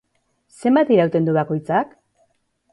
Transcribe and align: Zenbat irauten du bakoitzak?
Zenbat 0.61 0.89
irauten 0.95 1.29
du 1.29 1.37
bakoitzak? 1.39 1.95